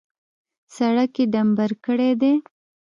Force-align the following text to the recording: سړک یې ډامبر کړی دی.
سړک 0.75 1.11
یې 1.19 1.25
ډامبر 1.33 1.71
کړی 1.85 2.11
دی. 2.21 2.33